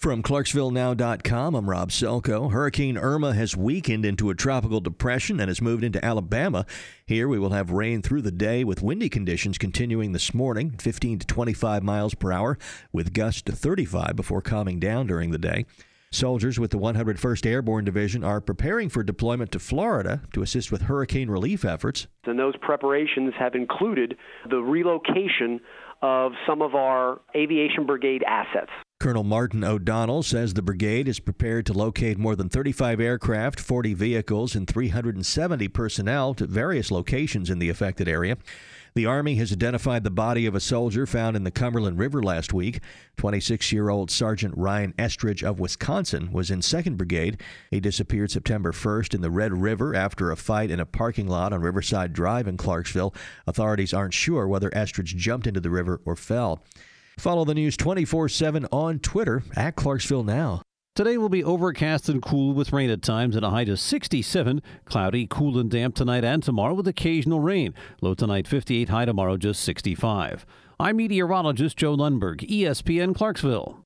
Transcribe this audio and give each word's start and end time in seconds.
From 0.00 0.22
ClarksvilleNow.com, 0.22 1.54
I'm 1.54 1.68
Rob 1.68 1.90
Selko. 1.90 2.50
Hurricane 2.50 2.96
Irma 2.96 3.34
has 3.34 3.54
weakened 3.54 4.06
into 4.06 4.30
a 4.30 4.34
tropical 4.34 4.80
depression 4.80 5.38
and 5.38 5.48
has 5.50 5.60
moved 5.60 5.84
into 5.84 6.02
Alabama. 6.02 6.64
Here 7.04 7.28
we 7.28 7.38
will 7.38 7.50
have 7.50 7.70
rain 7.70 8.00
through 8.00 8.22
the 8.22 8.30
day 8.30 8.64
with 8.64 8.80
windy 8.80 9.10
conditions 9.10 9.58
continuing 9.58 10.12
this 10.12 10.32
morning, 10.32 10.70
15 10.78 11.18
to 11.18 11.26
25 11.26 11.82
miles 11.82 12.14
per 12.14 12.32
hour, 12.32 12.56
with 12.94 13.12
gusts 13.12 13.42
to 13.42 13.52
35 13.52 14.16
before 14.16 14.40
calming 14.40 14.80
down 14.80 15.06
during 15.06 15.32
the 15.32 15.38
day. 15.38 15.66
Soldiers 16.10 16.58
with 16.58 16.70
the 16.70 16.78
101st 16.78 17.44
Airborne 17.44 17.84
Division 17.84 18.24
are 18.24 18.40
preparing 18.40 18.88
for 18.88 19.02
deployment 19.02 19.52
to 19.52 19.58
Florida 19.58 20.22
to 20.32 20.40
assist 20.40 20.72
with 20.72 20.80
hurricane 20.80 21.28
relief 21.28 21.62
efforts. 21.62 22.06
And 22.24 22.38
those 22.38 22.56
preparations 22.62 23.34
have 23.38 23.54
included 23.54 24.16
the 24.48 24.62
relocation 24.62 25.60
of 26.00 26.32
some 26.46 26.62
of 26.62 26.74
our 26.74 27.20
aviation 27.36 27.84
brigade 27.84 28.24
assets. 28.26 28.70
Colonel 29.00 29.24
Martin 29.24 29.64
O'Donnell 29.64 30.22
says 30.22 30.52
the 30.52 30.60
brigade 30.60 31.08
is 31.08 31.20
prepared 31.20 31.64
to 31.64 31.72
locate 31.72 32.18
more 32.18 32.36
than 32.36 32.50
35 32.50 33.00
aircraft, 33.00 33.58
40 33.58 33.94
vehicles, 33.94 34.54
and 34.54 34.68
370 34.68 35.68
personnel 35.68 36.34
to 36.34 36.46
various 36.46 36.90
locations 36.90 37.48
in 37.48 37.58
the 37.58 37.70
affected 37.70 38.08
area. 38.08 38.36
The 38.94 39.06
Army 39.06 39.36
has 39.36 39.52
identified 39.52 40.04
the 40.04 40.10
body 40.10 40.44
of 40.44 40.54
a 40.54 40.60
soldier 40.60 41.06
found 41.06 41.34
in 41.34 41.44
the 41.44 41.50
Cumberland 41.50 41.98
River 41.98 42.22
last 42.22 42.52
week. 42.52 42.80
26 43.16 43.72
year 43.72 43.88
old 43.88 44.10
Sergeant 44.10 44.52
Ryan 44.54 44.92
Estridge 44.98 45.42
of 45.42 45.58
Wisconsin 45.58 46.30
was 46.30 46.50
in 46.50 46.60
2nd 46.60 46.98
Brigade. 46.98 47.40
He 47.70 47.80
disappeared 47.80 48.30
September 48.30 48.70
1st 48.70 49.14
in 49.14 49.22
the 49.22 49.30
Red 49.30 49.54
River 49.54 49.94
after 49.94 50.30
a 50.30 50.36
fight 50.36 50.70
in 50.70 50.78
a 50.78 50.84
parking 50.84 51.26
lot 51.26 51.54
on 51.54 51.62
Riverside 51.62 52.12
Drive 52.12 52.46
in 52.46 52.58
Clarksville. 52.58 53.14
Authorities 53.46 53.94
aren't 53.94 54.12
sure 54.12 54.46
whether 54.46 54.68
Estridge 54.74 55.16
jumped 55.16 55.46
into 55.46 55.60
the 55.60 55.70
river 55.70 56.02
or 56.04 56.16
fell. 56.16 56.62
Follow 57.18 57.44
the 57.44 57.54
news 57.54 57.76
24 57.76 58.28
7 58.28 58.66
on 58.72 58.98
Twitter 58.98 59.42
at 59.56 59.76
Clarksville 59.76 60.24
Now. 60.24 60.62
Today 60.96 61.16
will 61.16 61.28
be 61.28 61.44
overcast 61.44 62.08
and 62.08 62.20
cool 62.20 62.52
with 62.52 62.72
rain 62.72 62.90
at 62.90 63.00
times 63.00 63.36
at 63.36 63.44
a 63.44 63.50
height 63.50 63.68
of 63.68 63.78
67. 63.78 64.60
Cloudy, 64.84 65.26
cool 65.30 65.58
and 65.58 65.70
damp 65.70 65.94
tonight 65.94 66.24
and 66.24 66.42
tomorrow 66.42 66.74
with 66.74 66.88
occasional 66.88 67.40
rain. 67.40 67.74
Low 68.00 68.14
tonight 68.14 68.48
58, 68.48 68.88
high 68.88 69.04
tomorrow 69.04 69.36
just 69.36 69.62
65. 69.62 70.44
I'm 70.80 70.96
meteorologist 70.96 71.76
Joe 71.76 71.96
Lundberg, 71.96 72.40
ESPN 72.48 73.14
Clarksville. 73.14 73.78